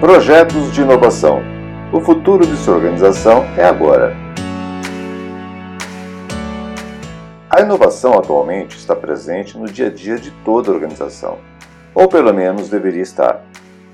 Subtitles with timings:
[0.00, 1.40] Projetos de inovação.
[1.90, 4.14] O futuro de sua organização é agora.
[7.48, 11.38] A inovação atualmente está presente no dia a dia de toda organização,
[11.94, 13.40] ou pelo menos deveria estar.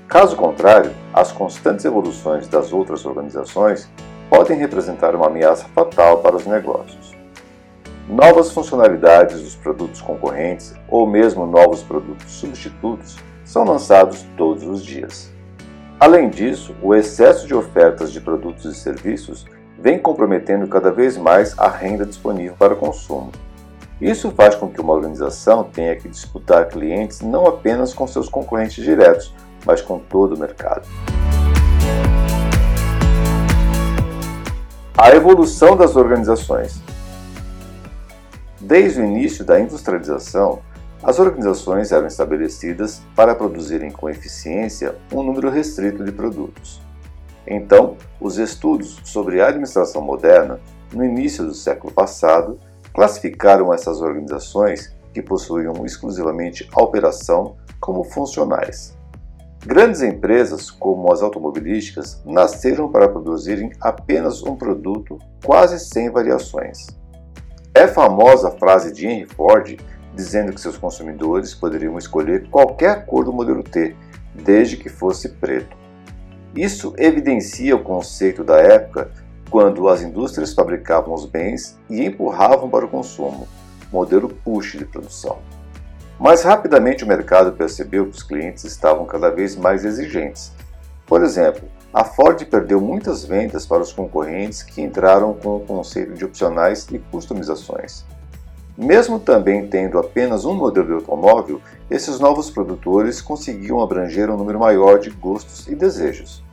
[0.05, 3.89] Caso contrário, as constantes evoluções das outras organizações
[4.29, 7.13] podem representar uma ameaça fatal para os negócios.
[8.09, 13.15] Novas funcionalidades dos produtos concorrentes ou mesmo novos produtos substitutos
[13.45, 15.32] são lançados todos os dias.
[16.03, 19.45] Além disso, o excesso de ofertas de produtos e serviços
[19.79, 23.31] vem comprometendo cada vez mais a renda disponível para consumo.
[24.01, 28.83] Isso faz com que uma organização tenha que disputar clientes não apenas com seus concorrentes
[28.83, 29.33] diretos,
[29.65, 30.85] mas com todo o mercado.
[34.97, 36.81] A evolução das organizações.
[38.59, 40.61] Desde o início da industrialização,
[41.03, 46.81] as organizações eram estabelecidas para produzirem com eficiência um número restrito de produtos.
[47.45, 50.61] Então, os estudos sobre a administração moderna,
[50.93, 52.57] no início do século passado,
[52.93, 58.97] classificaram essas organizações que possuíam exclusivamente a operação como funcionais.
[59.65, 66.87] Grandes empresas, como as automobilísticas, nasceram para produzirem apenas um produto, quase sem variações.
[67.73, 69.77] É famosa a frase de Henry Ford
[70.13, 73.95] dizendo que seus consumidores poderiam escolher qualquer cor do modelo T,
[74.33, 75.75] desde que fosse preto.
[76.55, 79.11] Isso evidencia o conceito da época
[79.49, 83.47] quando as indústrias fabricavam os bens e empurravam para o consumo,
[83.91, 85.39] modelo push de produção.
[86.19, 90.51] Mas rapidamente o mercado percebeu que os clientes estavam cada vez mais exigentes.
[91.05, 96.13] Por exemplo, a Ford perdeu muitas vendas para os concorrentes que entraram com o conceito
[96.13, 98.05] de opcionais e customizações.
[98.77, 104.59] Mesmo também tendo apenas um modelo de automóvel, esses novos produtores conseguiam abranger um número
[104.59, 106.43] maior de gostos e desejos.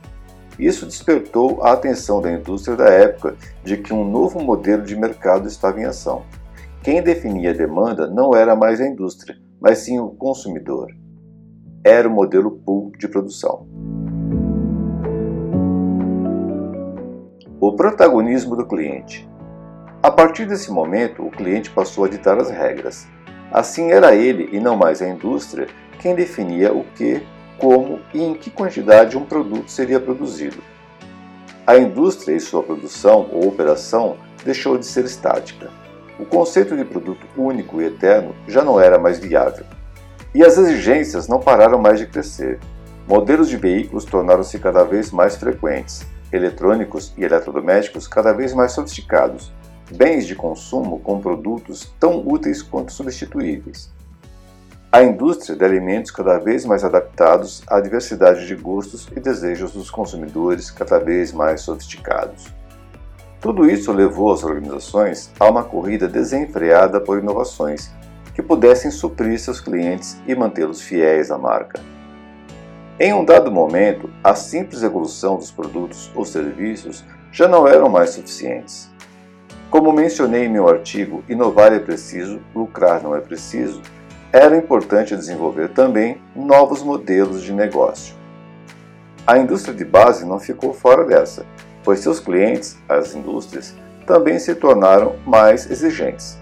[0.59, 5.47] Isso despertou a atenção da indústria da época de que um novo modelo de mercado
[5.47, 6.23] estava em ação.
[6.83, 10.87] Quem definia a demanda não era mais a indústria, mas sim o consumidor.
[11.83, 13.67] Era o modelo pool de produção.
[17.59, 19.27] O protagonismo do cliente.
[20.01, 23.07] A partir desse momento, o cliente passou a ditar as regras.
[23.51, 25.67] Assim era ele e não mais a indústria
[25.99, 27.21] quem definia o que,
[27.57, 30.57] como e em que quantidade um produto seria produzido.
[31.67, 35.69] A indústria e sua produção ou operação deixou de ser estática
[36.21, 39.65] o conceito de produto único e eterno já não era mais viável.
[40.35, 42.59] E as exigências não pararam mais de crescer.
[43.07, 49.51] Modelos de veículos tornaram-se cada vez mais frequentes, eletrônicos e eletrodomésticos cada vez mais sofisticados,
[49.91, 53.91] bens de consumo com produtos tão úteis quanto substituíveis.
[54.91, 59.89] A indústria de alimentos cada vez mais adaptados à diversidade de gostos e desejos dos
[59.89, 62.47] consumidores cada vez mais sofisticados.
[63.39, 67.89] Tudo isso levou as organizações a uma corrida desenfreada por inovações
[68.35, 71.79] que pudessem suprir seus clientes e mantê-los fiéis à marca.
[72.99, 78.11] Em um dado momento, a simples evolução dos produtos ou serviços já não eram mais
[78.11, 78.90] suficientes.
[79.71, 83.81] Como mencionei em meu artigo Inovar é preciso, lucrar não é preciso,
[84.31, 88.13] era importante desenvolver também novos modelos de negócio.
[89.25, 91.45] A indústria de base não ficou fora dessa
[91.83, 93.73] pois seus clientes, as indústrias,
[94.05, 96.37] também se tornaram mais exigentes.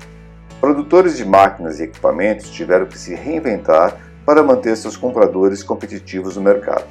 [0.59, 6.41] Produtores de máquinas e equipamentos tiveram que se reinventar para manter seus compradores competitivos no
[6.41, 6.85] mercado.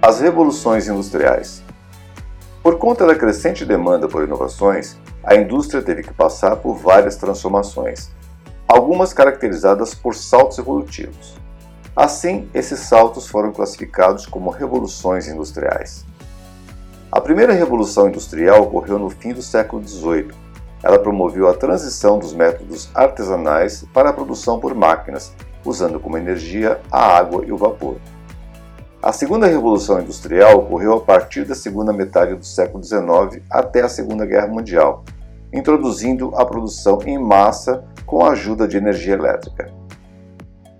[0.00, 1.62] As revoluções industriais.
[2.62, 8.10] Por conta da crescente demanda por inovações, a indústria teve que passar por várias transformações,
[8.68, 11.38] algumas caracterizadas por saltos evolutivos.
[11.96, 16.04] Assim, esses saltos foram classificados como revoluções industriais.
[17.10, 20.30] A primeira revolução industrial ocorreu no fim do século XVIII.
[20.82, 25.32] Ela promoveu a transição dos métodos artesanais para a produção por máquinas,
[25.64, 27.96] usando como energia a água e o vapor.
[29.02, 33.88] A segunda revolução industrial ocorreu a partir da segunda metade do século XIX até a
[33.88, 35.06] Segunda Guerra Mundial,
[35.50, 39.72] introduzindo a produção em massa com a ajuda de energia elétrica.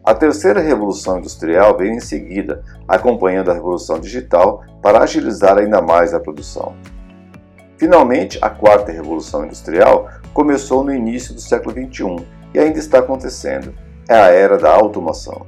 [0.05, 6.13] A terceira revolução industrial veio em seguida, acompanhando a revolução digital para agilizar ainda mais
[6.13, 6.75] a produção.
[7.79, 13.73] Finalmente, a quarta revolução industrial começou no início do século XXI e ainda está acontecendo.
[14.07, 15.47] É a era da automação.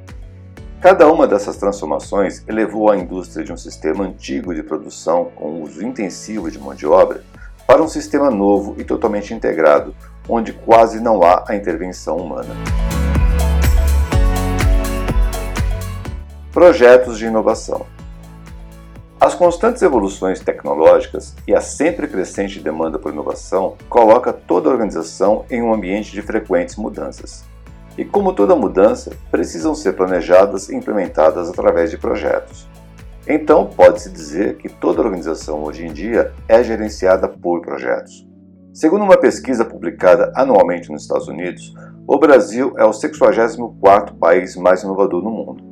[0.83, 5.87] Cada uma dessas transformações elevou a indústria de um sistema antigo de produção com uso
[5.87, 7.23] intensivo de mão de obra
[7.69, 9.95] para um sistema novo e totalmente integrado,
[10.29, 12.53] onde quase não há a intervenção humana.
[16.51, 17.87] Projetos de inovação.
[19.21, 25.45] As constantes evoluções tecnológicas e a sempre crescente demanda por inovação coloca toda a organização
[25.49, 27.52] em um ambiente de frequentes mudanças.
[27.97, 32.67] E como toda mudança, precisam ser planejadas e implementadas através de projetos.
[33.29, 38.27] Então, pode-se dizer que toda organização hoje em dia é gerenciada por projetos.
[38.73, 41.75] Segundo uma pesquisa publicada anualmente nos Estados Unidos,
[42.07, 45.63] o Brasil é o 64º país mais inovador no mundo.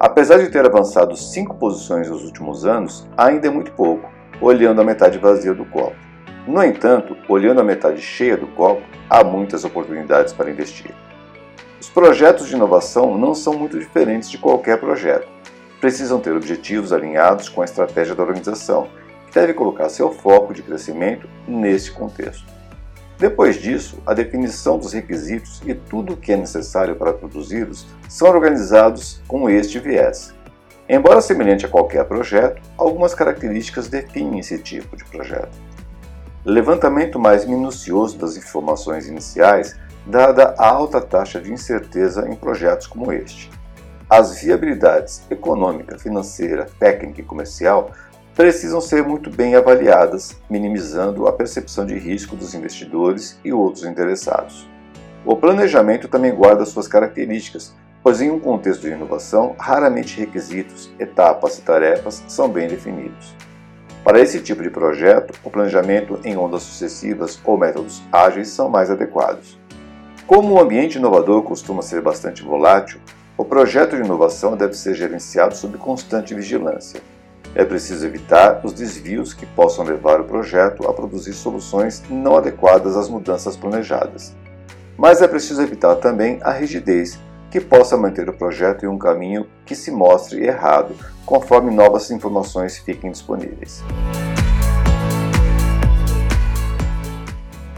[0.00, 4.10] Apesar de ter avançado cinco posições nos últimos anos, ainda é muito pouco,
[4.40, 5.96] olhando a metade vazia do copo.
[6.48, 10.94] No entanto, olhando a metade cheia do copo, há muitas oportunidades para investir.
[11.80, 15.28] Os projetos de inovação não são muito diferentes de qualquer projeto.
[15.80, 18.88] Precisam ter objetivos alinhados com a estratégia da organização
[19.36, 22.46] deve colocar seu foco de crescimento neste contexto.
[23.18, 28.28] Depois disso, a definição dos requisitos e tudo o que é necessário para produzi-los são
[28.28, 30.34] organizados com este viés.
[30.88, 35.56] Embora semelhante a qualquer projeto, algumas características definem esse tipo de projeto.
[36.44, 39.76] Levantamento mais minucioso das informações iniciais,
[40.06, 43.50] dada a alta taxa de incerteza em projetos como este.
[44.08, 47.90] As viabilidades econômica, financeira, técnica e comercial
[48.36, 54.68] precisam ser muito bem avaliadas, minimizando a percepção de risco dos investidores e outros interessados.
[55.24, 61.58] O planejamento também guarda suas características, pois em um contexto de inovação, raramente requisitos, etapas
[61.58, 63.34] e tarefas são bem definidos.
[64.04, 68.88] Para esse tipo de projeto, o planejamento em ondas sucessivas ou métodos ágeis são mais
[68.88, 69.58] adequados.
[70.26, 72.98] Como o ambiente inovador costuma ser bastante volátil,
[73.38, 77.00] o projeto de inovação deve ser gerenciado sob constante vigilância.
[77.54, 82.96] É preciso evitar os desvios que possam levar o projeto a produzir soluções não adequadas
[82.96, 84.34] às mudanças planejadas.
[84.98, 89.46] Mas é preciso evitar também a rigidez que possa manter o projeto em um caminho
[89.64, 93.84] que se mostre errado, conforme novas informações fiquem disponíveis.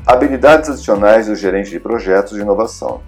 [0.09, 3.03] Habilidades adicionais do gerente de projetos de inovação.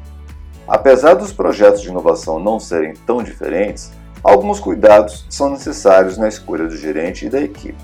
[0.68, 3.90] Apesar dos projetos de inovação não serem tão diferentes,
[4.22, 7.78] Alguns cuidados são necessários na escolha do gerente e da equipe.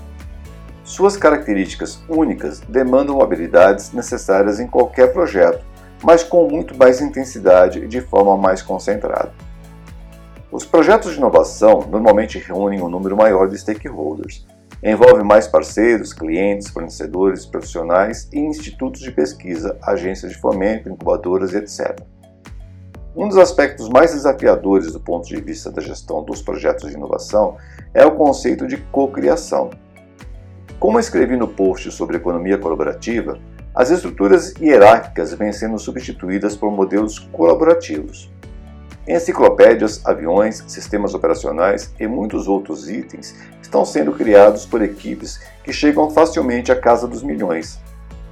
[0.83, 5.65] Suas características únicas demandam habilidades necessárias em qualquer projeto,
[6.03, 9.33] mas com muito mais intensidade e de forma mais concentrada.
[10.51, 14.45] Os projetos de inovação normalmente reúnem um número maior de stakeholders.
[14.83, 21.99] Envolve mais parceiros, clientes, fornecedores, profissionais e institutos de pesquisa, agências de fomento, incubadoras etc.
[23.15, 27.57] Um dos aspectos mais desafiadores do ponto de vista da gestão dos projetos de inovação
[27.91, 29.71] é o conceito de cocriação.
[30.79, 33.39] Como escrevi no post sobre economia colaborativa,
[33.73, 38.31] as estruturas hierárquicas vêm sendo substituídas por modelos colaborativos.
[39.07, 46.09] Enciclopédias, aviões, sistemas operacionais e muitos outros itens estão sendo criados por equipes que chegam
[46.09, 47.79] facilmente à casa dos milhões,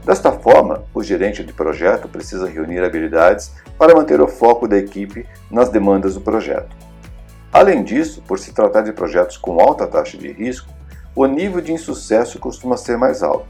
[0.06, 5.26] Desta forma, o gerente de projeto precisa reunir habilidades para manter o foco da equipe
[5.50, 6.76] nas demandas do projeto.
[7.52, 10.72] Além disso, por se tratar de projetos com alta taxa de risco,
[11.16, 13.48] o nível de insucesso costuma ser mais alto.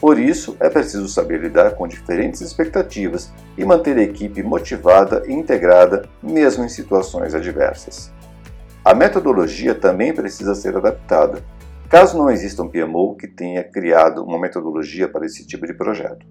[0.00, 5.32] Por isso, é preciso saber lidar com diferentes expectativas e manter a equipe motivada e
[5.32, 8.12] integrada, mesmo em situações adversas.
[8.84, 11.42] A metodologia também precisa ser adaptada,
[11.88, 16.24] caso não exista um PMO que tenha criado uma metodologia para esse tipo de projeto.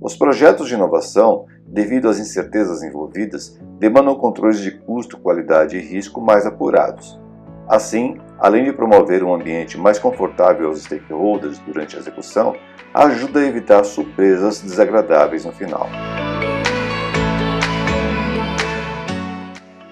[0.00, 6.20] Os projetos de inovação, devido às incertezas envolvidas, demandam controles de custo, qualidade e risco
[6.20, 7.20] mais apurados.
[7.68, 12.56] Assim, além de promover um ambiente mais confortável aos stakeholders durante a execução,
[12.92, 15.88] ajuda a evitar surpresas desagradáveis no final.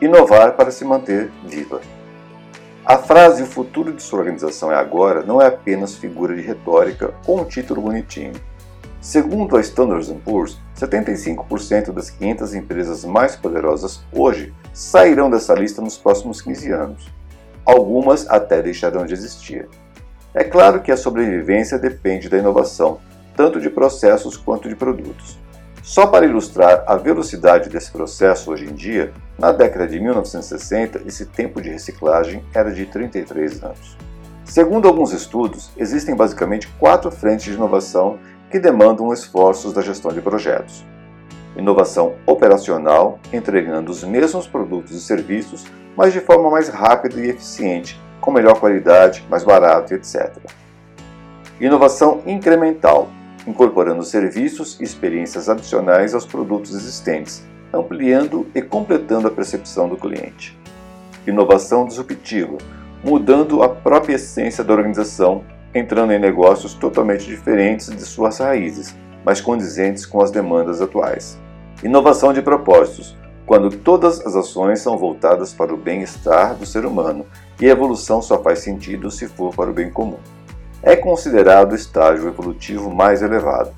[0.02, 1.80] Inovar para se manter viva.
[2.84, 7.14] A frase o futuro de sua organização é agora não é apenas figura de retórica
[7.28, 8.32] ou um título bonitinho.
[9.00, 15.96] Segundo a Standard Poor's, 75% das 500 empresas mais poderosas hoje sairão dessa lista nos
[15.96, 17.19] próximos 15 anos.
[17.70, 19.68] Algumas até deixarão de existir.
[20.34, 22.98] É claro que a sobrevivência depende da inovação,
[23.36, 25.38] tanto de processos quanto de produtos.
[25.80, 31.26] Só para ilustrar a velocidade desse processo hoje em dia, na década de 1960 esse
[31.26, 33.96] tempo de reciclagem era de 33 anos.
[34.44, 38.18] Segundo alguns estudos, existem basicamente quatro frentes de inovação
[38.50, 40.84] que demandam esforços da gestão de projetos.
[41.56, 45.64] Inovação operacional, entregando os mesmos produtos e serviços,
[45.96, 50.36] mas de forma mais rápida e eficiente, com melhor qualidade, mais barato, etc.
[51.60, 53.10] Inovação incremental,
[53.46, 57.42] incorporando serviços e experiências adicionais aos produtos existentes,
[57.72, 60.58] ampliando e completando a percepção do cliente.
[61.26, 62.56] inovação disruptiva,
[63.04, 69.40] mudando a própria essência da organização, entrando em negócios totalmente diferentes de suas raízes, mas
[69.40, 71.38] condizentes com as demandas atuais.
[71.82, 77.26] Inovação de propósitos, quando todas as ações são voltadas para o bem-estar do ser humano
[77.60, 80.18] e a evolução só faz sentido se for para o bem comum.
[80.82, 83.72] É considerado o estágio evolutivo mais elevado.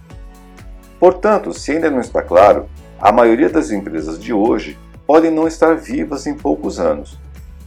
[1.00, 2.66] Portanto, se ainda não está claro,
[3.00, 7.18] a maioria das empresas de hoje podem não estar vivas em poucos anos.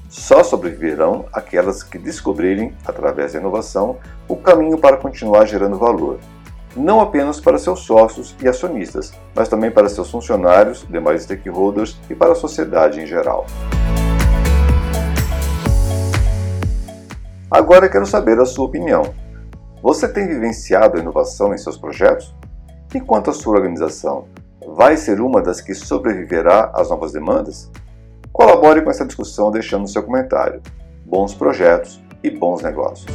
[0.07, 6.19] Só sobreviverão aquelas que descobrirem, através da inovação, o caminho para continuar gerando valor,
[6.75, 12.15] não apenas para seus sócios e acionistas, mas também para seus funcionários, demais stakeholders e
[12.15, 13.45] para a sociedade em geral.
[17.49, 19.13] Agora quero saber a sua opinião.
[19.81, 22.35] Você tem vivenciado a inovação em seus projetos?
[22.93, 24.25] E quanto à sua organização,
[24.75, 27.71] vai ser uma das que sobreviverá às novas demandas?
[28.33, 30.61] Colabore com essa discussão deixando seu comentário.
[31.05, 33.05] Bons projetos e bons negócios.